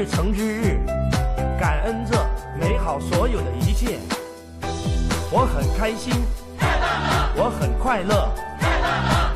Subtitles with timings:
[0.00, 0.80] 日成之日，
[1.60, 2.16] 感恩这
[2.58, 3.98] 美好所有的一切，
[5.30, 6.14] 我很开心，
[7.36, 8.32] 我很快乐，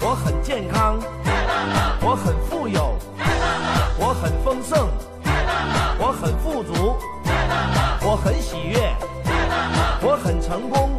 [0.01, 0.99] 我很健康，
[2.01, 2.99] 我很富有，
[3.99, 4.89] 我很丰盛，
[5.99, 6.97] 我很富足，
[8.01, 8.97] 我很喜悦，
[10.01, 10.93] 我很成功，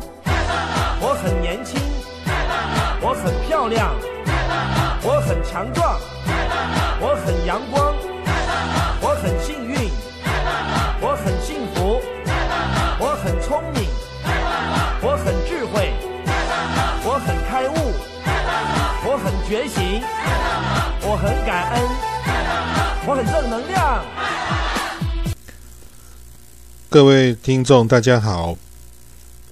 [1.02, 1.82] 我很年轻，
[3.02, 3.95] 我很漂亮，
[5.02, 5.99] 我很强壮，
[6.99, 7.95] 我很阳光，
[9.08, 9.91] 我很幸运，
[11.00, 12.02] 我很幸福，
[12.99, 13.88] 我很聪明，
[15.04, 15.93] 我很智慧，
[17.05, 17.94] 我很开悟，
[19.05, 20.02] 我很觉醒，
[21.07, 21.84] 我很感恩，
[23.05, 24.04] 我很正能量。
[26.90, 28.57] 各位听众，大家好。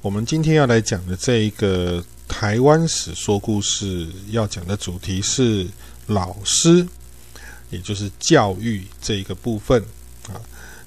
[0.01, 5.67] 我们今天要来讲的这一个台湾史说故事，要讲的主题是
[6.07, 6.87] 老师，
[7.69, 9.81] 也就是教育这一个部分
[10.27, 10.41] 啊。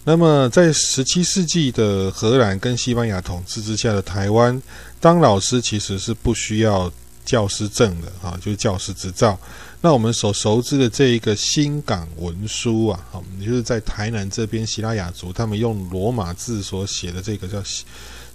[0.05, 4.63] 那么，在十七世纪的荷兰跟西班牙统治之下的台湾，
[5.01, 6.89] 当老师其实是不需要
[7.25, 9.37] 教师证的啊，就是教师执照。
[9.81, 17.61] 那我们所熟知的这一个新港文书啊，好，也就是在台南这边希拉雅族他们用罗马字所写的这个叫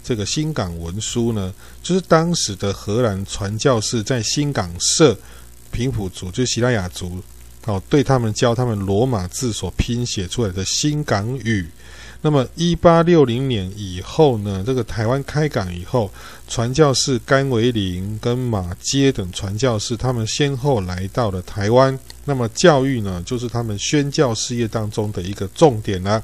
[0.04, 5.18] 这个新港文书呢，就是当时的荷兰传教士在新港设
[5.72, 7.24] 平埔族，就希拉雅族。
[7.66, 11.68] 哦，对他们教他们罗马字所拼写出来的新港语。
[12.24, 16.12] 那么，一八六零年以后呢，这个台湾开港以后，
[16.48, 21.98] 传教士甘维林跟马街等传教士，他们先后来到了台湾。
[22.26, 26.22] 那么，教育呢，就是他们宣教事业当中的一个重点啦。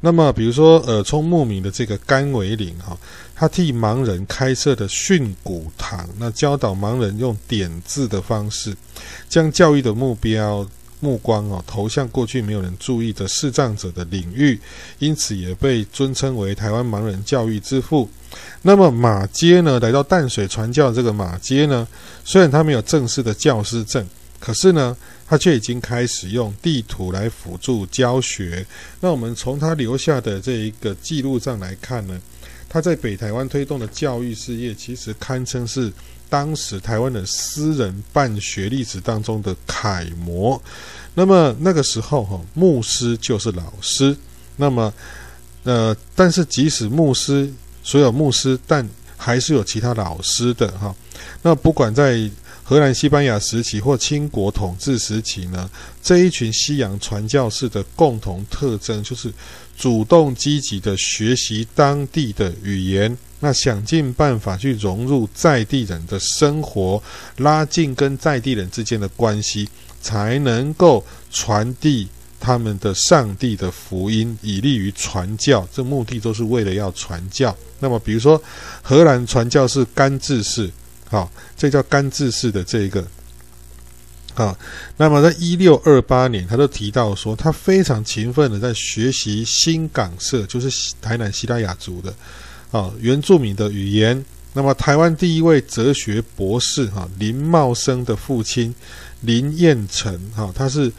[0.00, 2.96] 那么，比如说耳聪目明的这个甘维林哈，
[3.34, 8.76] 他替盲人开设的训诂堂，那教导盲人用点字的方式。
[9.28, 10.64] 将教育的目标
[11.00, 14.60] 目光哦投向过去没有人注意的视障者的领域，
[15.00, 18.08] 因此也被尊称为台湾盲人教育之父。
[18.62, 21.86] 那么马街呢，来到淡水传教这个马街呢，
[22.24, 24.06] 虽然他没有正式的教师证，
[24.40, 28.66] 可是呢，他却已经开始用地图来辅助教学。
[29.00, 32.20] 那我们从他留下的这一个记录上来看呢，
[32.68, 35.92] 他在北台湾推动的教育事业，其实堪称是。
[36.30, 40.62] 当时台湾的私人办学历史当中的楷模，
[41.14, 44.14] 那么那个时候哈，牧师就是老师。
[44.54, 44.92] 那么，
[45.64, 47.50] 呃，但是即使牧师，
[47.82, 50.94] 所有牧师，但还是有其他老师的哈。
[51.40, 52.30] 那不管在
[52.68, 55.70] 荷兰、西班牙时期或清国统治时期呢，
[56.02, 59.32] 这一群西洋传教士的共同特征就是
[59.74, 63.16] 主动积极的学习当地的语言。
[63.40, 67.02] 那想尽办法去融入在地人的生活，
[67.38, 69.66] 拉近跟在地人之间的关系，
[70.02, 72.06] 才能够传递
[72.38, 75.66] 他们的上帝的福音，以利于传教。
[75.72, 77.56] 这目的都是为了要传教。
[77.80, 78.38] 那么，比如说
[78.82, 80.70] 荷兰传教士甘治士，
[81.08, 83.06] 好，这叫甘治士的这一个，
[84.34, 84.56] 啊，
[84.96, 92.14] 那么在一六二八年，他都提到说，他非常勤奋的在学习新港社，就是台南西拉雅族的。
[92.70, 94.22] 啊，原住民的语言。
[94.52, 98.74] 那么，台湾第一位哲学博士哈林茂生的父亲
[99.22, 100.92] 林彦成哈，他是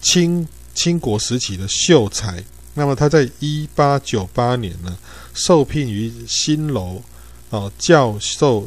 [0.00, 2.42] 清清国时期的秀才。
[2.72, 4.96] 那么，他在一八九八年呢，
[5.34, 7.02] 受聘于新楼
[7.50, 8.66] 啊，教授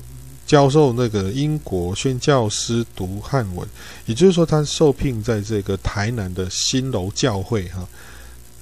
[0.53, 3.67] 教授那个英国宣教师读汉文。
[4.05, 7.89] 也就是说，他受聘在这个台南的新楼教会哈，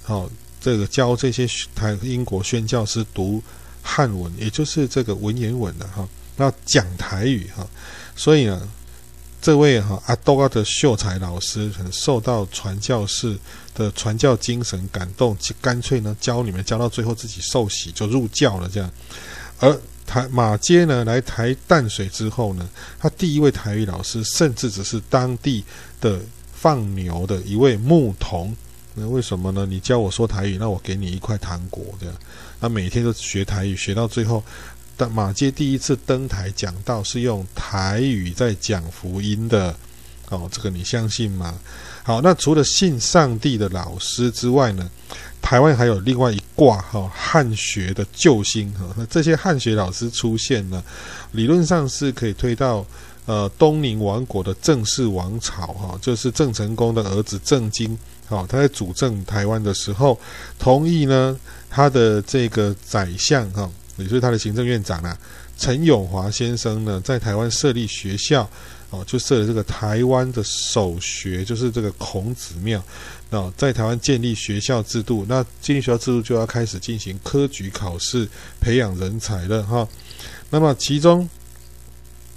[0.02, 3.42] 好，这个教这些台英国宣教师读。
[3.84, 7.66] 汉文，也就是这个文言文的哈，那讲台语哈，
[8.14, 8.68] 所以呢，
[9.40, 13.36] 这位哈阿多阿的秀才老师很受到传教士
[13.74, 18.88] 的传教精神感动，就干脆呢教你们教到最后自己受洗就入教了这样。
[19.58, 19.76] 而
[20.12, 22.68] 台马街呢来台淡水之后呢，
[22.98, 25.64] 他第一位台语老师甚至只是当地
[26.02, 26.20] 的
[26.52, 28.54] 放牛的一位牧童。
[28.92, 29.64] 那为什么呢？
[29.64, 32.14] 你教我说台语，那我给你一块糖果这样。
[32.60, 34.44] 他每天都学台语，学到最后，
[34.98, 39.74] 但马街第一次登台讲道是用台语在讲福音的，
[40.28, 41.58] 哦，这个你相信吗？
[42.02, 44.90] 好，那除了信上帝的老师之外呢，
[45.40, 50.82] 台湾还有另外一挂哈汉学的救星哈，那这些汉学老师出现呢，
[51.32, 52.84] 理论上是可以推到
[53.26, 57.96] 呃东宁王国的郑氏王朝哈，就是郑成功的儿子郑经，
[58.26, 60.18] 好，他在主政台湾的时候，
[60.58, 61.38] 同意呢。
[61.74, 63.66] 他的这个宰相哈，
[63.96, 65.16] 也就是他的行政院长啊，
[65.56, 68.46] 陈永华先生呢，在台湾设立学校，
[68.92, 72.80] 哦，就设了这个台湾的首学，就是这个孔子庙。
[73.30, 78.28] 那在台湾建立学校制度，那建立学校制度就要开始进行科举考试，
[78.60, 79.88] 培养人才了哈。
[80.50, 81.26] 那么其中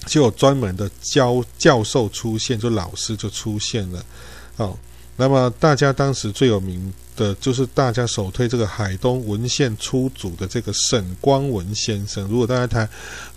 [0.05, 4.05] 就有专门的教教授出现，就老师就出现了。
[4.55, 4.77] 哦，
[5.17, 12.27] 那么大家当时最有名的就是大家首推这个海东文献出祖的这个沈光文先生。
[12.27, 12.87] 如果大家台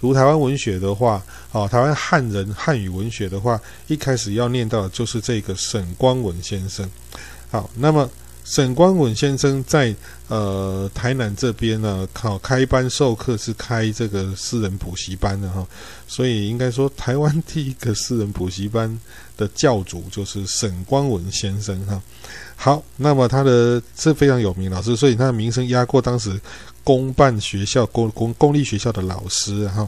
[0.00, 1.22] 读台湾文学的话，
[1.52, 6.90] 哦，台湾汉人汉语文学的话，一开始要念到的就是这个沈光文先生。
[7.50, 8.10] 好，那么
[8.48, 9.94] 沈光文先生在
[10.28, 15.66] 呃台南这边呢，考开班授课是开这个私人补习班的哈，
[16.06, 18.98] 所以应该说台湾第一个私人补习班
[19.36, 22.00] 的教主就是沈光文先生哈。
[22.56, 26.40] 好，那么他的是非常有名老师，所以他的名声压过当时
[26.82, 29.86] 公办学校、公公公立学校的老师哈。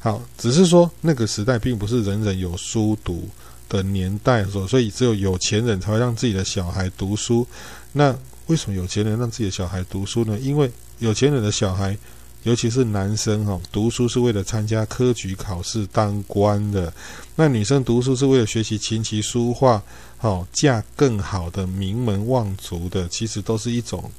[0.00, 3.28] 好，只是说那个时代并不是人人有书读。
[3.68, 7.46] 的年代，所所以只有有钱人才会让自己的小孩读书。
[7.92, 8.16] 那
[8.46, 10.38] 为什么有钱人让自己的小孩读书呢？
[10.38, 11.96] 因为有钱人的小孩，
[12.42, 16.92] 尤其是男生哈，读书是为了参加科举考试当官的。
[17.36, 19.82] 那女生读书是为了学习琴棋书画，
[20.18, 23.08] 好嫁更好的名门望族的。
[23.08, 24.10] 其实都是一种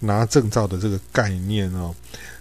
[0.00, 1.94] 拿证照的这个概念哦。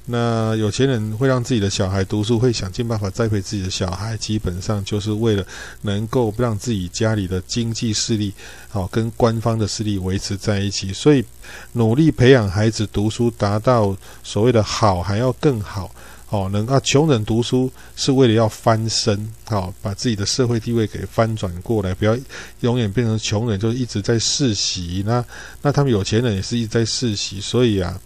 [0.05, 5.45] 那有钱人会让自己的小孩读书，会想尽办法栽培自己的小孩，基本上就是为了
[5.83, 8.33] 能够让自己家里的经济势力，
[8.67, 10.91] 好跟官方的势力维持在一起。
[10.91, 11.23] 所以
[11.71, 15.89] 努力培养孩子读书，达到所谓的好还要更好，
[16.33, 22.17] 哦，能啊穷人读书是为了要翻身，好把自己的社会地位给翻转过来，不要
[22.61, 25.03] 永远变成穷人，就一直在世袭。
[25.05, 25.23] 那
[25.61, 28.01] 那他们有钱人也是一直在世袭，所以啊，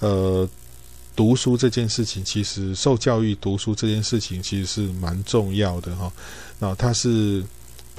[0.00, 0.48] 呃。
[1.16, 6.10] 读书这件事情，其实受教育读书这件事情，其实是蛮重要的哈。
[6.58, 7.44] 那他是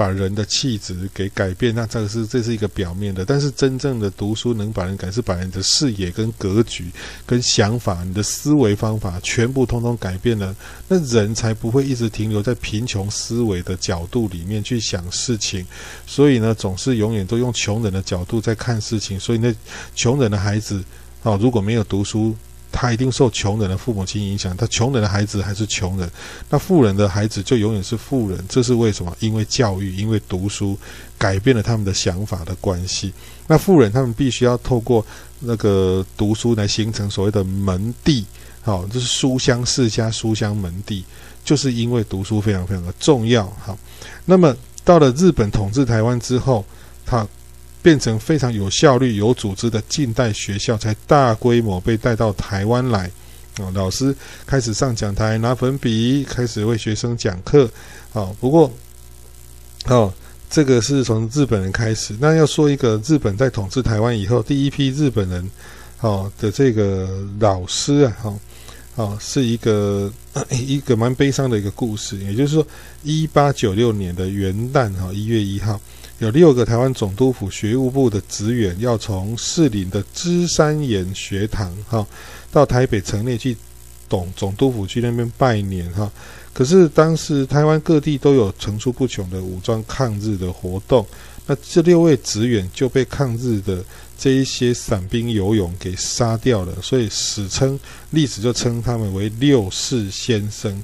[0.01, 6.89] 把人的气质给改变，那这个是这是一个表面的，但是真正的读书能把人改，是把人的视野跟格局
[7.23, 10.55] 跟想法，你的思维方法全部通通改变了，
[10.87, 15.63] 那人才不会一直停留在贫穷思维的角度里面去想事情。
[16.07, 19.19] 所以呢，总是永远都用穷人的角度在看事情。
[19.19, 19.53] 所以那
[19.93, 20.83] 穷人的孩子
[21.21, 22.35] 啊，如果没有读书，
[22.71, 26.09] 他一定受穷人的父母亲影响，他穷人的孩子还是穷人，
[26.49, 28.43] 那富人的孩子就永远是富人。
[28.47, 29.15] 这是为什么？
[29.19, 30.77] 因为教育，因为读书
[31.17, 33.13] 改变了他们的想法的关系。
[33.47, 35.05] 那富人他们必须要透过
[35.39, 38.25] 那个读书来形成所谓的门第，
[38.61, 41.03] 好，就是书香世家、书香门第，
[41.43, 43.45] 就是因为读书非常非常的重要。
[43.59, 43.77] 好，
[44.25, 46.65] 那么到了日本统治台湾之后，
[47.05, 47.27] 他。
[47.81, 53.09] 变成非常有效率、有组织的近代学校，才大规模被带到台湾来。
[53.57, 57.69] 啊，老师开始上讲台，拿粉笔，开始为学生讲课。
[58.13, 58.71] 啊，不过，
[59.87, 60.13] 哦，
[60.49, 62.15] 这个是从日本人开始。
[62.19, 65.51] 那要说一个日本在统治台湾以后，第一批日本人，
[65.99, 68.39] 哦的这个老师啊，哈，
[68.95, 70.11] 哦，是一个
[70.49, 72.17] 一个蛮悲伤的一个故事。
[72.19, 72.65] 也就是说，
[73.03, 75.79] 一八九六年的元旦，哈，一月一号。
[76.21, 82.05] 有六个台湾总督府学务部的职员要从士林的芝山岩学堂哈，
[82.51, 83.57] 到台北城内去
[84.07, 86.11] 董总督府去那边拜年哈。
[86.53, 91.03] 可是当时台湾各地都有层出不穷的武装抗日的活动，
[91.47, 93.83] 那这六位职员就被抗日的
[94.15, 97.79] 这一些散兵游勇给杀掉了，所以史称
[98.11, 100.83] 历史就称他们为六世先生。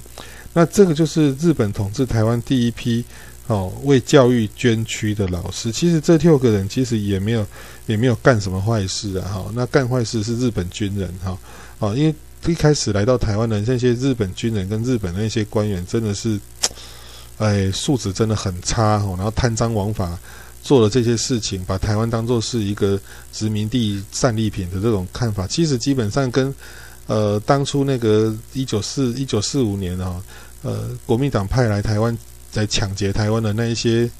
[0.52, 3.04] 那这个就是日本统治台湾第一批。
[3.48, 7.46] 哦，为教育捐躯的老师，其实这六个人其实也没有
[7.86, 9.24] 也没有干什么坏事啊。
[9.26, 11.36] 哈，那干坏事是日本军人哈。
[11.78, 12.14] 哦，因为
[12.46, 16.38] 一开始来到台湾的那些日本军人跟日本那些官员，真的是，
[17.38, 19.14] 哎，素质真的很差哈。
[19.16, 20.18] 然后贪赃枉法，
[20.62, 23.00] 做了这些事情，把台湾当做是一个
[23.32, 26.54] 殖民地战利品的这种看法，其实基本上跟
[27.06, 30.22] 呃当初那个一九四一九四五年啊，
[30.60, 32.14] 呃国民党派来台湾。
[32.50, 34.10] 在抢劫台湾的那一些，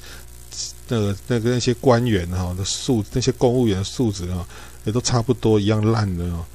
[0.87, 4.45] 那个那个那些官员哈的素，那些公务员素质啊，
[4.85, 6.45] 也都差不多一样烂的哦。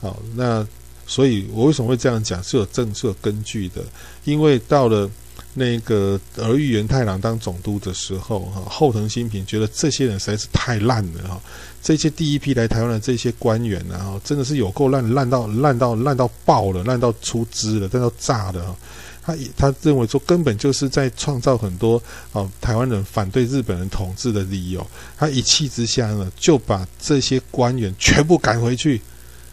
[0.00, 0.66] 好，那
[1.06, 2.42] 所以我为什么会这样讲？
[2.42, 3.82] 是有正是有根据的。
[4.24, 5.10] 因为到了
[5.52, 11.40] 那个儿玉源太郎当总督的时候，哈，后藤新平觉得这些人实在是太烂了哈。
[11.82, 18.76] 这些第一批来台湾的这些官员呢，哈，真的是有够烂，烂到烂到烂到爆了，烂到出汁了，烂到炸了哈。
[19.24, 22.02] 他他认为说根本就是在创造很多
[22.32, 24.86] 哦台湾人反对日本人统治的理由。
[25.16, 29.00] 他一气之下呢，就把这些官员全部赶回去，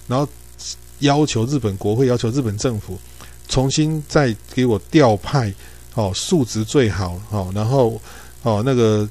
[0.07, 0.27] 然后
[0.99, 2.99] 要求日本国会要求日本政府
[3.47, 5.53] 重新再给我调派
[5.95, 7.99] 哦素质最好哦，然后
[8.43, 9.07] 哦那个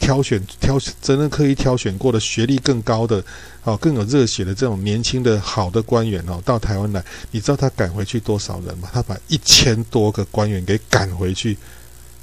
[0.00, 3.22] 挑选挑选真正刻意挑选过的学历更高的
[3.62, 8.88] 哦更有热血的这种年轻的好的官员哦到台湾来，你知道他赶回去多少人吗？
[8.92, 11.56] 他把一千多个官员给赶回去。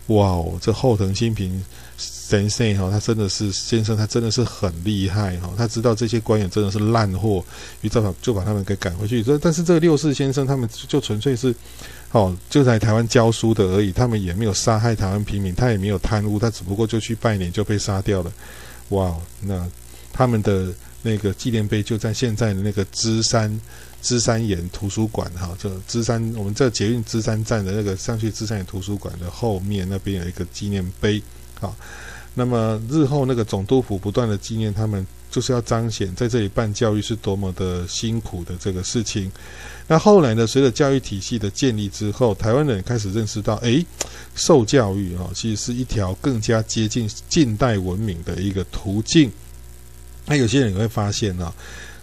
[0.07, 1.63] 哇哦，这后藤新平
[1.97, 5.51] 先生哈，他真的是先生，他真的是很厉害哈。
[5.57, 7.43] 他知道这些官员真的是烂货，
[7.81, 9.23] 于是就把他们给赶回去。
[9.23, 11.53] 这但是这个六世先生他们就纯粹是
[12.11, 18.31] 哦，就在台湾教书的而已，他们也没有杀害台湾平民，他也没有贪污，他只不过就去拜年就被杀掉了。
[18.89, 19.67] 哇，那
[20.13, 23.59] 他们的那个纪念碑就在现在的那个芝山。
[23.99, 31.21] 芝山岩图书馆，哈，这芝山，我们这捷运芝山站的那个上去芝山岩图书馆的后面那边有一个纪念碑，
[31.59, 31.75] 好，
[32.33, 39.31] 那么日后那个总督府不断的纪念他们，就是要彰显在这里办教育是多么的辛苦的这个事情。
[39.87, 43.85] 那后来呢，随着教育体系的建立之后，台湾人开始认识到，诶，
[44.35, 49.31] 受教育啊，其实是一条更加接近近代文明的一个途径。
[50.25, 51.53] 那有些人也会发现呢。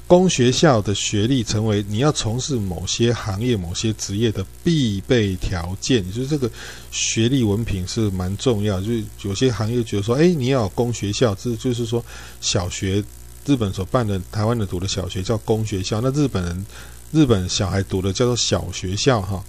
[0.06, 6.50] 公学校的学历成为你要从事某些行业、某些职业的必备条件，就是这个
[6.90, 8.78] 学历文凭是蛮重要。
[8.80, 12.04] 就是有些行业觉得说，哎，你要公学校，这就是说
[12.40, 13.02] 小学
[13.46, 16.66] 日本所办的台湾的读的小学叫公学校，那日本人
[17.10, 19.42] 日本小孩读的叫做小学校哈。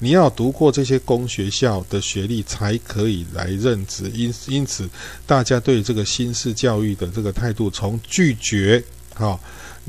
[0.00, 4.90] 你要读过这些公学校的学历才可以来任职，因因此
[5.24, 8.82] 大家对这个新式教育的这个态度从拒绝
[9.14, 9.38] 哈。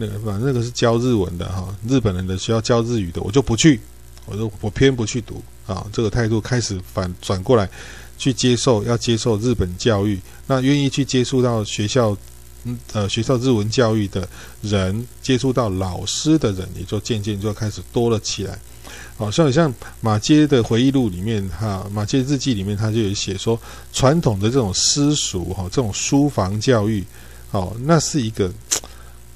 [0.02, 3.80] 那个反正那个是教日文的哈，日本人的需要教日语的，我就不去，
[4.26, 5.86] 我说我偏不去读啊。
[5.94, 7.70] 这个态度开始反转过来，
[8.18, 12.18] 去接受要接受日本教育，那愿意去接触到学校，
[12.64, 14.28] 嗯呃学校日文教育的
[14.64, 18.58] 人，接触到老师的人，也就渐渐就开始多了起来。
[19.18, 23.60] 好像像马街的回忆录里面哈，马街日记里面他就有写说，
[23.94, 27.06] 传统的这种私塾哈，这种书房教育，
[27.52, 28.52] 哦，那是一个。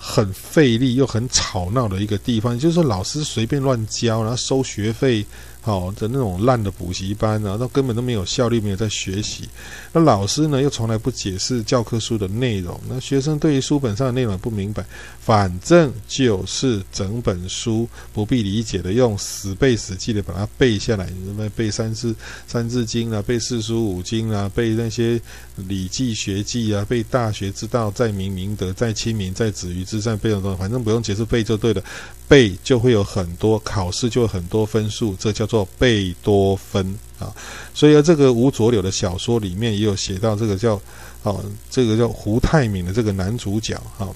[0.08, 5.26] 很费力又很吵闹的一个地方，就是说老师随便乱教，然后收学费。
[5.66, 9.50] 好的那种烂的补习班啊，那根本都没有效率，没有在学习。
[9.92, 12.80] 那老师呢，又从来不解释教科书的内容。
[12.88, 14.86] 那学生对于书本上的内容不明白，
[15.20, 21.08] 反正就是整本书不必理解的，用死背死记的把它背下来。
[21.08, 22.16] 什么背三字
[22.48, 25.20] 三字经啊，背四书五经啊，背那些
[25.56, 31.84] 礼记学记啊，背大学之道，在明明德，在亲民，在止于至善，背什么反正不用解释，背就对了。
[32.28, 37.34] 背就会有很多考试，就有很多分数，这叫做贝多芬啊。
[37.74, 40.80] 所以这个吴浊柳的小说里面也有写到这个叫
[41.24, 44.08] 哦，这个叫胡太敏的这个男主角哈，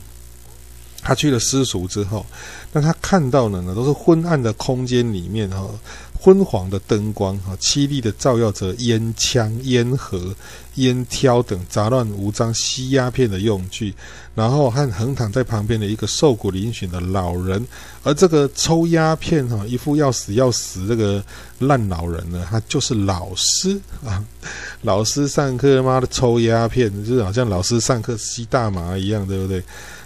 [1.09, 2.23] 他去了私塾之后，
[2.71, 5.67] 那他看到的呢都是昏暗的空间里面哈。
[6.21, 10.35] 昏黄的灯光，哈，凄厉的照耀着烟枪、烟盒、
[10.75, 13.93] 烟挑等杂乱无章吸鸦片的用具，
[14.35, 17.65] 然后和横躺在旁边的一个瘦骨嶙峋的老人，
[18.03, 21.23] 而这个抽鸦片，哈，一副要死要死这个
[21.59, 24.21] 烂老人呢，他就是老师啊。
[24.83, 29.63] 老师上课，妈的抽鸦片，就是好像老师上课吸大麻一样，对不对？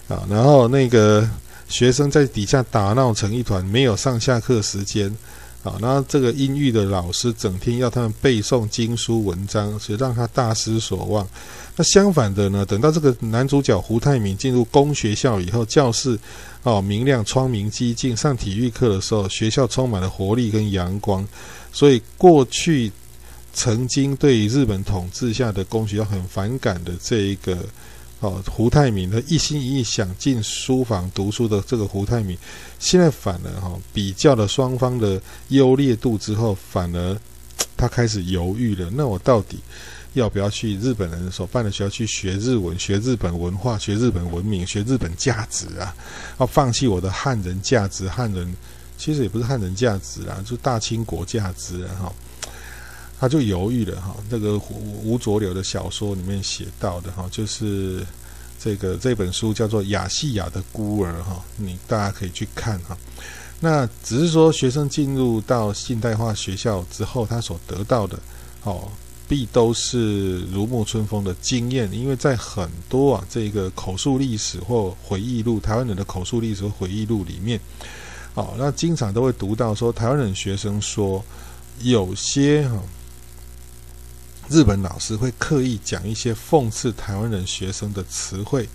[0.08, 1.30] 啊，然后那个
[1.68, 5.16] 学生在底下打闹成一团，没有上下课时间。
[5.64, 11.26] 啊，那这个阴郁的老师整天要他们背诵经书文章，所以让他大失所望。
[11.78, 16.20] 那相反的呢，等到这个男主角胡泰明进入公学校以后，教室
[16.64, 18.14] 哦明亮，窗明几净。
[18.14, 21.26] 上体育课的时候，学校充满了活力跟阳光。
[21.72, 22.92] 所以过去
[23.54, 27.58] 曾经对日本统治下的公学校很反感的这一个。
[28.24, 32.38] 哦，胡泰明他一心一意想进书房读书的这个胡泰明，
[32.80, 37.18] 现在反而哈比较了双方的优劣度之后，反而
[37.76, 38.90] 他开始犹豫了。
[38.94, 39.60] 那我到底
[40.14, 45.94] 要不要去日本人所办的学校去学日文、学日本文化、学日本文明、学日本价值啊？
[46.40, 48.56] 要放弃我的汉人价值，汉人
[48.98, 51.92] 其实也不是汉人价值啦，就大清国价值啊！
[52.04, 52.14] 哈。
[53.24, 54.60] 他就犹豫了哈，那个
[55.02, 58.06] 吴浊流的小说里面写到的哈，就是
[58.60, 62.98] 这个这本书叫做《亚细亚的孤儿》哈，你大家可以去看哈。
[63.62, 68.20] 那只是说学生进入到现代化学校之后，他所得到的
[68.64, 68.92] 哦，
[69.26, 77.58] 必都是如沐春风的经验，因为在很多啊这个口述历史或回忆录，台湾人的口述历史和回忆录里面，
[78.34, 81.24] 哦，那经常都会读到说，台湾人学生说
[81.80, 82.78] 有些哈。
[84.54, 88.70] 日本老师会刻意讲一些讽刺台湾人学生的词汇，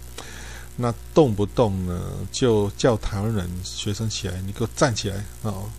[0.74, 5.70] 那动不动呢就叫台湾人学生起来，你给我站起来哦！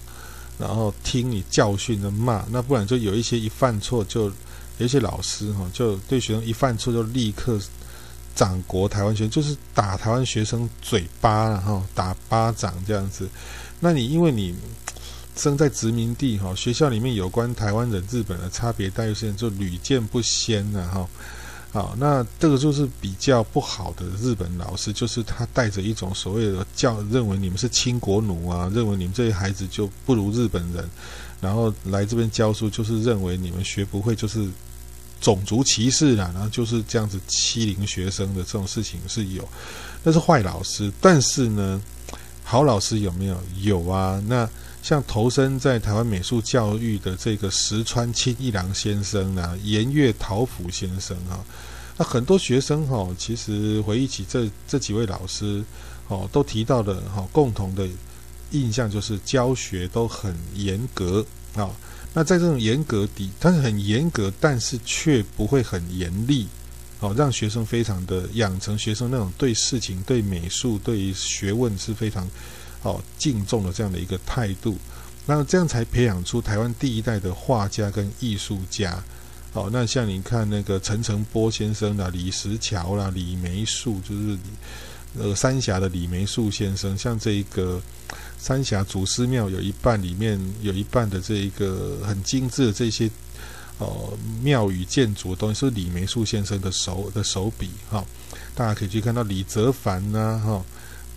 [0.57, 4.31] 然后听你教训的骂，那不然就有一些一犯错就
[4.77, 7.59] 有一些老师哈，就对学生一犯错就立刻
[8.33, 13.27] 掌国台湾学生，就是打台湾学生嘴巴然后打巴掌这样子。
[13.81, 14.55] 那你因为你
[15.39, 21.07] 生在殖民地哈，学校里面有关台湾人、日本的差别待遇现就屡见不鲜了哈。
[21.71, 30.89] 好，那这个就是比较不好的日本老师，就是他带着一种所谓的教，认为你们是亲国奴啊，认为你们这些孩子就不如日本人，
[31.39, 34.49] 然后来这边教书，就是认为你们学不会，就是
[35.21, 39.47] 种族歧视啦，然后就是这样子欺凌学生的这种事情是有，
[40.03, 40.91] 那是坏老师。
[40.99, 41.79] 但是呢，
[42.43, 43.39] 好老师有没有？
[43.61, 44.49] 有啊，那。
[44.81, 51.43] 像投身在台湾美术教育的这个石川清一郎先生啊，岩月桃甫先生啊，
[51.97, 55.63] 那很多学生哈，其实回忆起这这几位老师
[56.07, 57.87] 哦，都提到的哈，共同的
[58.51, 61.69] 印象就是教学都很严格啊。
[62.13, 66.47] 那在这种严格底，但是很严格，但是却不会很严厉
[67.01, 72.27] 哦，让学生非常的养成学生那种对事情、对美术、对学问是非常。
[72.83, 74.77] 哦，敬重的这样的一个态度，
[75.25, 79.03] 那这样才培养出台湾第一代的画家跟艺术家。
[79.53, 84.37] 哦，那像你看那个陈澄波先生啦、李石桥啦、李梅树，就是
[85.17, 87.81] 呃三峡的李梅树先生，像这一个
[88.37, 93.09] 三峡祖师庙有一半里面有一半的这一个很精致的这些
[93.79, 98.05] 哦庙宇建筑的东西，是李梅树先生的手的手笔哈。
[98.53, 100.63] 大家可以去看到李泽凡呐哈。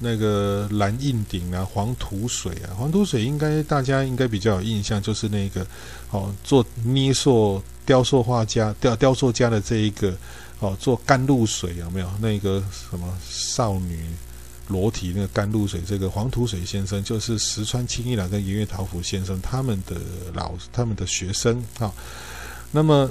[0.03, 5.65] 那个蓝印顶啊，黄土水啊，黄土水应该大家应该比较有印象，就是那个
[6.11, 10.13] 哦，做捏塑雕塑画家雕雕塑家的这一个
[10.59, 12.11] 哦，做甘露水有没有？
[12.21, 14.07] 那个什么少女
[14.69, 19.97] 裸体那个甘露水，这个黄土水先生就是石川清一郎跟岩月桃甫先生他们的
[20.35, 21.93] 老他们的学生啊。
[22.71, 23.09] 那么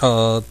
[0.00, 0.42] 呃。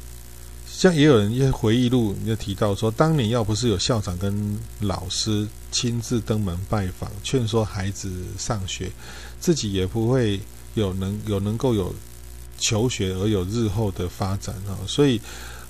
[0.82, 8.92] 像也有人一些回忆录，你就提到说，当年要不是有校长跟老师亲自登门拜访，劝说孩子上学，
[9.40, 10.40] 自己也不会
[10.74, 11.94] 有能有能够有
[12.58, 14.74] 求学而有日后的发展啊。
[14.88, 15.22] 所以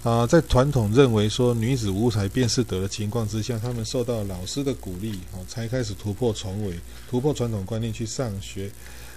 [0.01, 8.71] 啊，在传统认为说女子无才便是德的情况之下，他们受到老师的鼓励哦，才开始突破重围，突破传统观念去上学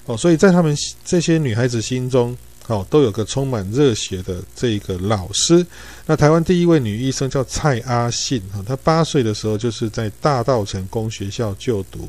[0.07, 0.17] 哦。
[0.17, 2.37] 所以在他们这些女孩子心中。
[2.67, 5.65] 哦，都有个充满热血的这个老师。
[6.07, 12.09] 那台湾第一位女医生叫蔡阿信，哈，她八岁的时候就是在大道城公学校就读。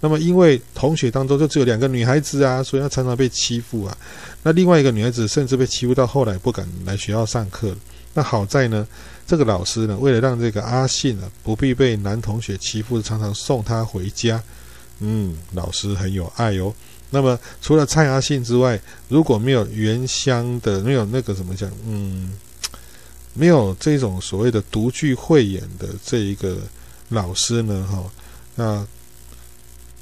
[0.00, 3.98] 那么因为同学当中就只有两个女孩子啊，所以她常常被欺负啊。
[4.44, 7.74] 那另外一个女孩子甚至被欺负到后来不敢来学校上课。
[8.14, 8.86] 那好在呢，
[9.26, 14.40] 这个老师呢，为了让这个阿信啊不必被男同学欺负，常常送她回家。
[15.00, 16.72] 嗯，老师很有爱哦。
[17.10, 22.32] 那么除了蔡雅信之外，如果没有原乡的，没有那个怎么讲，嗯，
[23.34, 26.58] 没有这种所谓的独具慧眼的这一个
[27.08, 28.04] 老师呢，哈，
[28.54, 28.86] 那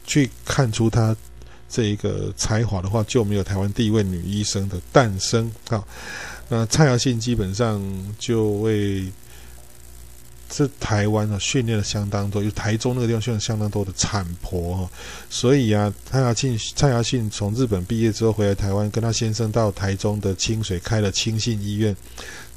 [0.04, 1.16] 去看出他
[1.68, 5.84] 这一个才华的话，就没有台湾第一位女医生的诞生啊。
[6.48, 7.82] 那蔡雅信基本上
[8.18, 9.04] 就为。
[10.50, 14.90] 是台湾啊，训练了相当多，就台中那个地方训练相当多的产婆哈，
[15.28, 21.94] 所以啊，蔡雅庆蔡雅庆从日本毕业之后回来台湾，跟他先生到台中的清水开了清信医院，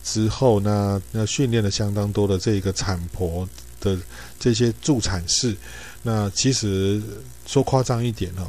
[0.04, 3.48] 之后呢，那训练了相当多的这个产婆
[3.82, 3.98] 的
[4.40, 5.56] 这些助产士，
[6.04, 7.02] 那其实
[7.46, 8.48] 说夸张一点哦。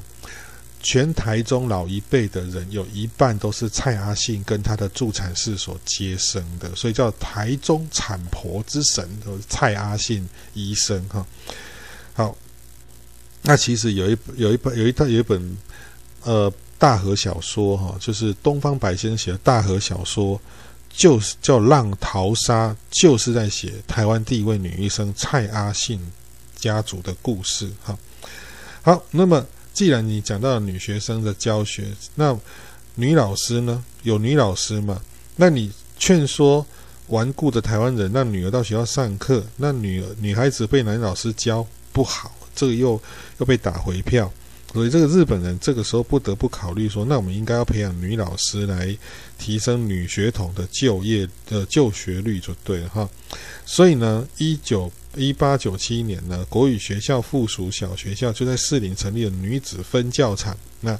[0.82, 9.06] 全台中老一辈的人，有一半都是蔡阿信跟他的助产士所接生的，所以叫台中产婆之神，
[9.46, 11.26] 蔡阿信医生哈。
[12.14, 12.34] 好，
[13.42, 15.56] 那其实有一有一本有一套有一本
[16.22, 20.40] 呃大河小说哈，就是东方白先写的大河小说，
[20.88, 26.00] 就是叫《浪淘沙》，就是在写台湾第一位女医生蔡阿信
[26.56, 27.98] 家族的故事哈。
[28.80, 29.46] 好，那么。
[29.72, 32.38] 既然你讲到女学生的教学，那
[32.94, 33.83] 女老师呢？
[34.02, 35.00] 有女老师嘛？
[35.37, 36.66] 那你劝说
[37.09, 43.00] 顽固的台湾人让女儿到学校上课，那女儿女孩子被男老师教不好，这个又
[43.38, 44.33] 又被打回票，
[44.72, 48.96] 所以这个日本人这个时候不得不考虑说，那我们应该要培养女老师来
[49.38, 53.09] 提升女学童的就业的就学率就对了哈。
[53.64, 54.90] 所以呢，一九。
[55.16, 60.56] 一八九七年呢，国语学校附属小学校就在士林成立了女子分教场。
[60.80, 60.96] 那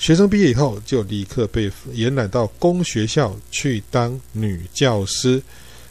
[0.00, 5.40] 学生毕业以后，就立刻被延揽到公学校去当女教师。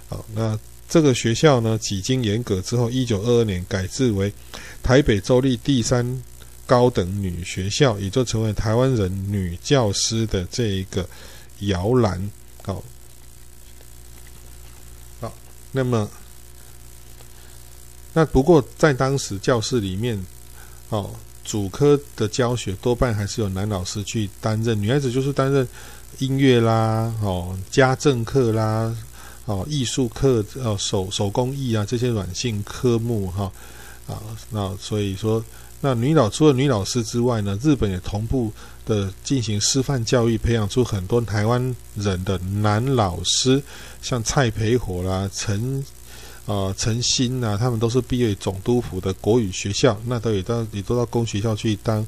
[0.10, 4.34] 好，那这个学校呢，几经严格之后，一九二二年改制为
[4.84, 6.06] 台北州立第三
[6.66, 11.08] 高等女学校，也就成为台湾人女教师的这一个
[11.60, 12.32] 摇篮。
[12.64, 12.84] 好，
[15.20, 15.34] 好，
[15.72, 16.10] 那么，
[18.14, 20.26] 那不过在当时教室里面，
[20.90, 21.10] 哦，
[21.44, 25.68] 主科的教学多半还是由男老师去担任，女孩子就是担任
[26.20, 28.96] 音乐啦，哦，家政课啦。
[29.46, 33.52] 哦，艺术课，哦，手手工艺啊，这些软性科目哈，
[34.08, 34.22] 啊，
[34.52, 35.44] 那所以说，
[35.82, 38.52] 那女老除了女老师之外呢，日本也同步
[38.86, 43.62] 的进行师范教育，培养出很多台湾人的男老师，
[44.02, 45.84] 像蔡培火啦、陈
[46.46, 52.06] 啊陈新呐，他们都是毕业于总督府的国语学校，那都也到也都到公学校去当，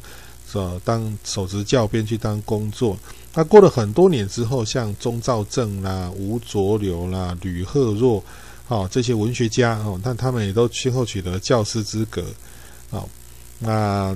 [0.53, 2.97] 呃，当首席教鞭去当工作。
[3.33, 8.23] 那过了很多年之后，像钟兆正啦、吴浊流啦、吕赫若，
[8.67, 12.23] 哦，这些文学家哦，但他们也都先后取得教师资格，
[12.91, 13.09] 哦，
[13.63, 14.15] 那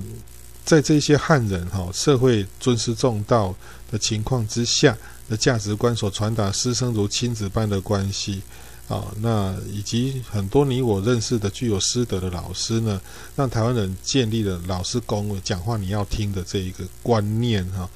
[0.66, 3.56] 在这些汉人哈社会尊师重道
[3.90, 4.98] 的情况之下，
[5.30, 8.42] 的价值观所传达师生如亲子般的关系，
[8.90, 13.00] 啊，那以及很多你我认识的具有师德的老师呢，
[13.36, 17.90] 让台湾人建立了老师公讲话你要听的这一个观念哈。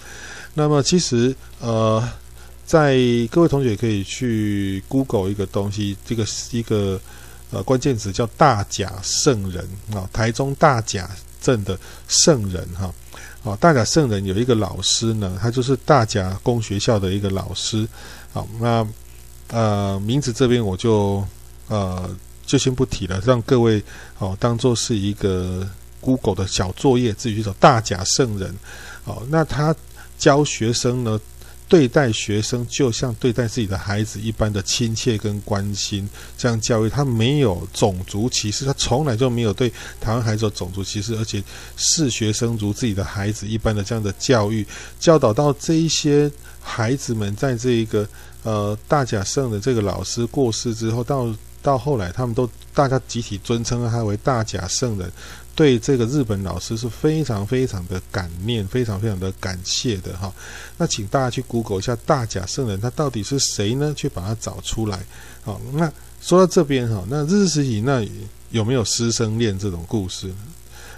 [0.54, 2.02] 那么其实，呃，
[2.66, 2.98] 在
[3.30, 7.00] 各位同学可以去 Google 一个东西，这个是一个
[7.52, 11.10] 呃关键词叫大甲圣人啊，台中大甲
[11.41, 11.77] 镇的
[12.08, 12.93] 圣人哈，
[13.43, 17.86] 啊，大甲圣人有一个老师呢，他就是大甲公学校的一个老师，
[18.32, 18.88] 好，那
[19.49, 21.21] 呃名字这边我就
[21.67, 22.10] 呃
[22.45, 23.84] 就先不提了，让各位
[24.19, 25.67] 哦当做是一个
[25.99, 28.56] Google 的小作业，自己去找大甲圣人，
[29.04, 29.75] 好，那他。
[30.21, 31.19] 教学生呢，
[31.71, 36.05] 对待学生就像对待自己的孩子一般的亲切跟关心，
[36.38, 41.41] 这样教育他没有种族歧视，他从来就没有对台湾孩子有种族歧视，而且
[41.77, 44.67] 视学生如自己的孩子一般的这样的教育，
[44.99, 46.29] 教导到这一些
[46.60, 48.05] 孩子们，在这一个
[48.43, 55.10] 呃大甲圣的这个老师过世之后，到到后来他们都大家集体尊称他为大甲圣人。
[55.54, 60.34] 对这个日本老师是非常非常的感念，非常非常的感谢的哈。
[60.78, 63.94] 那请大家去 Google 一下大甲圣人，他到底是谁呢？
[63.96, 65.06] 去把他找出来。
[65.44, 68.06] 好，那说到这边哈，那日式时那
[68.50, 70.36] 有没有师生恋这种故事呢？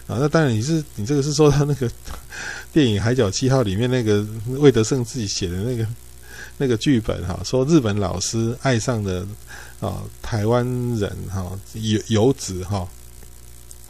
[0.08, 1.90] 啊，那当然你是你这个是说他那个
[2.72, 5.88] 电影《海角七号》里面那个魏德胜自己写的那个
[6.58, 9.28] 那个剧本哈，说日本老师爱上了
[9.80, 10.64] 啊台湾
[10.98, 12.88] 人哈游游子哈。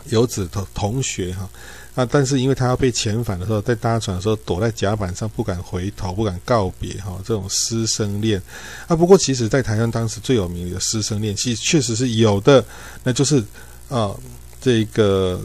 [0.10, 1.50] 游子同同学哈
[1.96, 8.42] 啊，但是因为他要被遣返的时候，在搭船的时候躲在甲板上不敢回头，不敢告别哈，这种师生恋
[8.88, 8.96] 啊。
[8.96, 12.66] 不过其实，在台湾当时最有名的师生恋，其实确实是有的，
[13.04, 13.44] 那就是
[13.90, 14.12] 啊，
[14.60, 15.40] 这个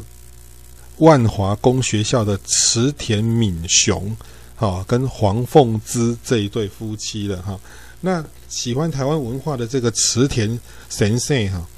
[0.96, 4.16] 万华工学校的池田敏雄
[4.56, 7.60] 哈跟黄凤姿这一对夫妻了哈。
[8.00, 11.68] 那喜欢台湾文化的这个池田先生哈，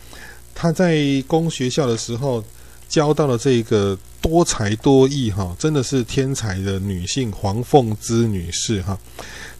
[0.54, 2.44] 他在工学校的时候。
[2.90, 8.98] 交到了这个多才多艺哈，真的是天才的女性黄凤姿女士哈。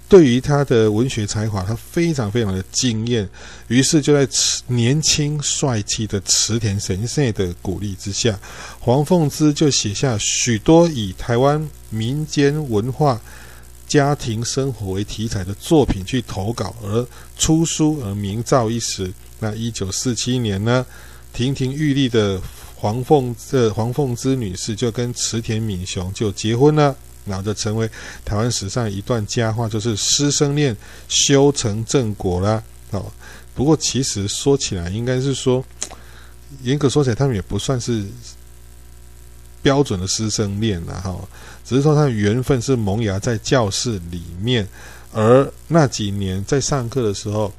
[0.08, 3.26] 对于她的文学才华，她非常非常的惊艳。
[3.68, 4.28] 于是就在
[4.66, 8.36] 年轻帅气的池田神社的鼓励之下，
[8.80, 13.20] 黄凤姿就写下许多以台湾民间文化、
[13.86, 17.06] 家庭生活为题材的作品去投稿，而
[17.38, 19.12] 出书而名噪一时。
[19.38, 20.84] 那一九四七年呢，
[21.32, 22.40] 亭亭玉立的。
[22.80, 27.86] 黄凤这黄凤芝女士就跟池田敏雄就结婚了，然后就成为
[28.24, 30.74] 台湾史上一段佳话，就是师生恋
[31.06, 32.64] 修成正果了。
[32.92, 33.12] 哦，
[33.54, 35.62] 不过其实说起来，应该是说，
[36.62, 38.02] 严格说起来，他们也不算是
[39.60, 41.14] 标准的师生恋了哈，
[41.66, 44.66] 只是说他们缘分是萌芽在教室里面，
[45.12, 47.52] 而那几年在上课的时候。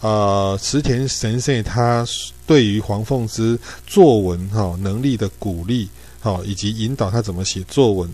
[0.00, 2.06] 呃，池田神社他
[2.46, 5.88] 对于黄凤之作文哈能力的鼓励，
[6.20, 8.10] 好以及引导他怎么写作文，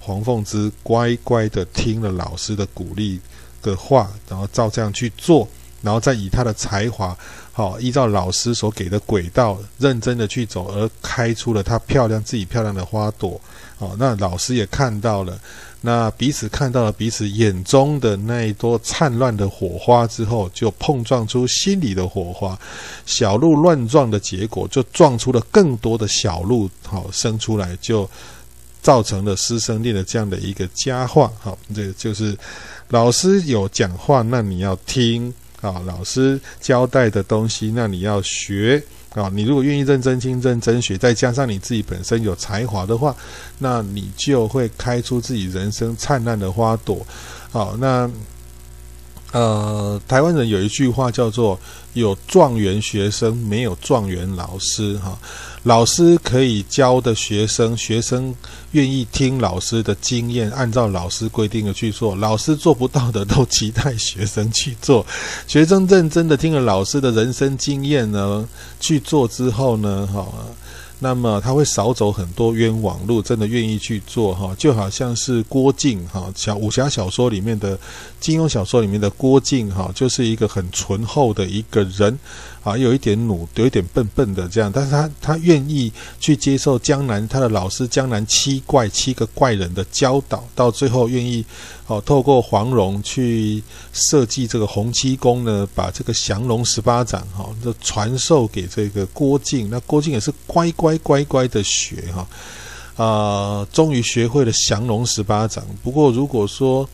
[0.00, 3.20] 黄凤之乖乖的听了老师的鼓励
[3.60, 5.46] 的话，然后照这样去做，
[5.82, 7.16] 然后再以他的才华，
[7.52, 13.40] 好依照老师所给的轨道，认真的去走，而开出了他漂亮自己漂亮的花朵，
[13.78, 15.38] 好，那老师也看到了。
[15.82, 22.58] 那彼此看到了彼此眼中的那一朵灿烂的火花之后，就碰撞出心里的火花。
[23.06, 28.06] 小鹿乱撞的结果，就撞出了更多的小鹿，好生出来，就
[28.82, 31.32] 造成了师生恋的这样的一个佳话。
[31.40, 32.36] 好，这就是
[32.88, 38.82] 老师有讲话，那你要听啊；老师交代的东西，那你要学
[39.14, 43.14] 啊，你如果愿意认真听、认真学，再加上你自己本身有才华的话，
[43.58, 47.06] 那你就会开出自己人生灿烂的花朵。
[47.50, 48.10] 好，那
[49.32, 51.56] 呃，台湾人有一句话叫做
[51.94, 54.98] “有状元学生，没有状元老师”。
[55.02, 55.16] 哈，
[55.64, 58.34] 老师可以教的学生，学生
[58.70, 62.14] 愿意听老师的经验，按照老师规定的去做。
[62.16, 65.04] 老师做不到的，都期待学生去做。
[65.46, 68.48] 学生认真的听了老师的人生经验呢，
[68.80, 70.26] 去做之后呢，哈。
[71.02, 77.78] 那么他会少走很多冤枉路，真的愿意去做哈，就好像是郭靖哈，小武侠小说里面的
[78.20, 82.18] 金庸小说里面的郭靖哈，就是一个很醇厚的一个人。
[82.62, 91.44] 啊，有一点努，有一点笨笨的这样，但是他他愿意去接受江南他的老师江南七怪七个怪人的教导，到最后愿意
[91.86, 99.68] 哦，透过黄蓉去设计这个洪七公呢，把这个降龙十八掌哈，就传授给这个郭靖。
[99.70, 105.64] 那郭靖也是乖乖乖乖的学哈，啊，终于学会了降龙十八掌。
[105.82, 106.88] 不过如果说，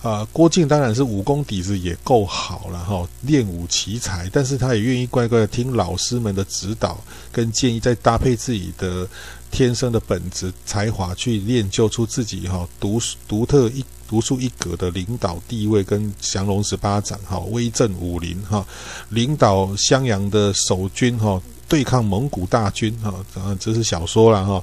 [0.00, 9.08] 啊，郭靖当然是武功底子也够好了哈，练武奇才，但是他也愿意乖乖的听老师们的指导跟建议，再搭配自己的
[9.50, 18.64] 天生的本质才华去练就出自己哈独独特一独树一格的领导地位跟降龙十八掌哈威震武林哈，
[19.08, 24.62] 领导襄阳的守军哈对抗蒙古大军哈，啊这是小说了哈。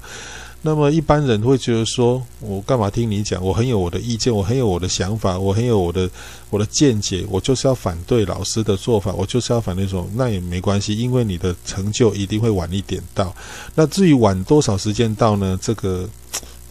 [0.65, 3.39] 那么一般人会觉得说，我干嘛听你讲？
[3.39, 6.09] 我很有我的意见，我很有我的想法，我很有我的
[6.49, 13.31] 我的见解，我就是要反对老师的做法，我就是要反对说，那也没关系，因为你的成就一定会晚一点到。
[13.75, 15.55] 那至于晚多少时间到呢？
[15.61, 16.09] 这个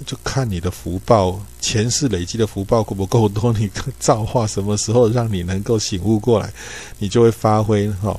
[0.04, 6.52] 就看你的福报，前世累积的福报够不够多， 你的造化什么时候让你能够醒悟过来，
[6.98, 8.18] 你就会发挥哈。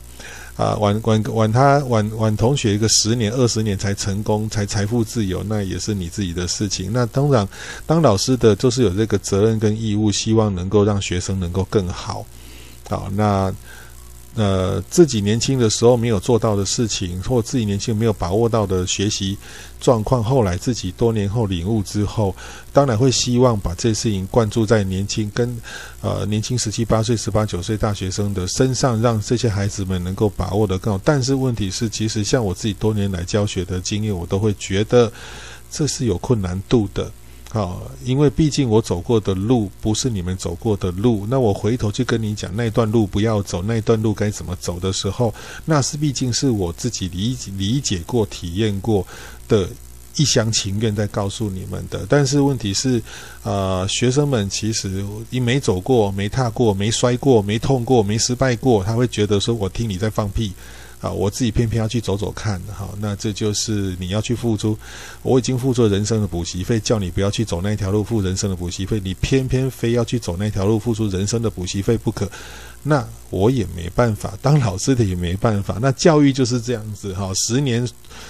[0.56, 6.91] 啊，晚晚晚他晚晚同学一个十年二十年才成功，才财富自由，那也是你自己的事情。
[6.94, 7.48] 那当然，
[7.86, 12.26] 当老师的就是有这个责任跟义务，希望能够让学生能够更好。
[12.89, 13.54] 好，那。
[14.36, 19.38] 呃，自己年轻的时候没有做到的事情，或自己年轻没有把握到的学习
[19.80, 22.36] 状况，后来自己多年后领悟之后，
[22.74, 25.58] 当然会希望把这事情灌注在年轻跟
[26.02, 31.02] 呃年轻十七八岁、十八九岁大学生的身上，让这些孩子们能够把握得更好。
[31.04, 35.10] 但是问题是，其实像我自己多年来教学的经验，我都会觉得
[35.71, 37.10] 这是有困难度的。
[37.56, 49.08] 好，因为毕竟我走过的路不是你们走过的路，那我回头去跟你讲那段路不要走，那段路该怎么走的时候，那是毕竟是我自己理理解过、体验过
[49.48, 49.70] 的
[50.18, 52.06] 一厢情愿在告诉你们的。
[52.10, 53.02] 但是问题是，
[53.44, 60.52] 呃，学生们其实你没走过、没踏过、没摔过、没痛过、没失败过，他会觉得说我听你在放屁。
[61.06, 64.76] 啊，我自己偏偏要去走走看，哈，那这就是你要去付出。
[65.22, 72.28] 我已经付出了人生的补习费，叫你不要去走那条路，付人生的补习费，你偏偏非要去走那条路，付出人生的补习费不可，
[72.82, 75.78] 那我也没办法，当老师的也没办法。
[75.80, 77.88] 那教育就是这样子，哈，十年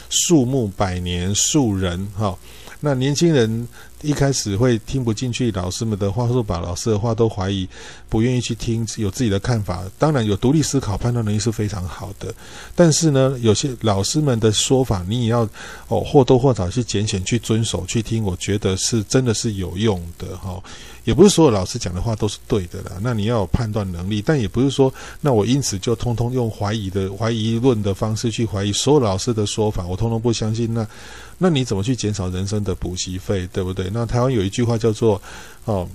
[0.09, 2.37] 树木，百年树人，哈。
[2.79, 3.67] 那年轻人
[4.01, 7.67] 一开始会听不进去老师们的话，或把老师的话都怀疑，
[8.07, 9.83] 不愿意去听，有自己的看法。
[9.97, 12.33] 当然有独立思考、判断能力是非常好的。
[12.75, 15.47] 但是呢，有些老师们的说法，你也要
[15.87, 18.23] 哦或多或少去拣选、去遵守、去听。
[18.23, 20.61] 我觉得是真的是有用的哈。
[21.05, 22.93] 也不是所有老师讲的话都是对的啦。
[22.99, 30.85] 那你要有判断能力，但也不是说那我因此就通通用怀疑的怀疑论的方式去怀疑所有老师的说法，我通通不相信那。
[31.37, 33.89] 那你怎么去减少人生的补习费，对不对？
[33.91, 35.21] 那台湾有一句话叫做
[35.65, 35.87] “哦，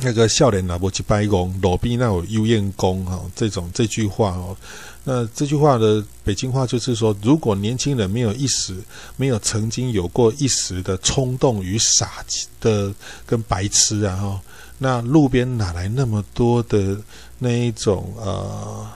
[0.00, 4.56] 那个笑脸拿不起白工，裸臂那有幽燕功”哈，这种这句话哦，
[5.04, 8.76] 那这句话的北京话就是说，如果年轻人没有一时，
[9.16, 12.24] 没有曾经有过一时的冲动与傻
[12.60, 12.92] 的
[13.26, 14.40] 跟白痴啊哈，
[14.78, 16.96] 那路边哪来那么多的
[17.38, 18.86] 那一种呃，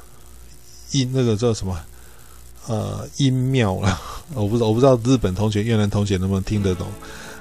[0.92, 1.78] 一那个叫什么？
[2.68, 4.00] 呃，音妙了，
[4.34, 6.86] 我不知道，我不知道日本同学、越南同学能不能听得懂。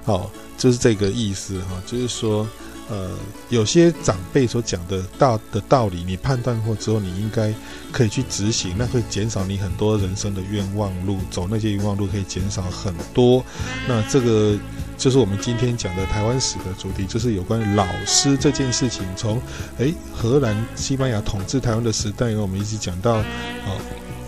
[0.04, 2.48] 好，就是这个意思哈，就是说，
[2.90, 3.12] 呃，
[3.50, 7.54] 有些长辈所讲的道的道理，你判断过之后，你应该
[7.92, 13.46] 可以去执行，那会减少你很多人生的冤枉路，走那些冤枉路可以减少很多。
[13.88, 14.58] 那这个
[14.98, 19.06] 就是我们今天讲的台湾史的主题，就是有关于老师这件事情。
[19.16, 19.40] 从
[19.78, 23.24] 诶荷兰、西班牙统治台湾的时代，我们一直讲到啊。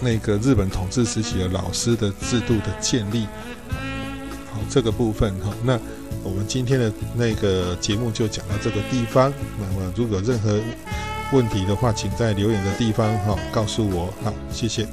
[0.04, 3.26] 那个日本统治时期的老师的制度的建立，
[4.52, 5.80] 好，这个部分哈，那
[6.24, 9.34] 我们今天的那个节目就讲到这个地方。
[9.58, 10.60] 那么，如果任何
[11.32, 14.14] 问题的话，请在留言的地方哈告诉我。
[14.24, 14.88] 好，谢谢。